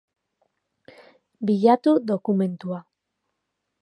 [1.45, 2.79] Bilatu dokumentua.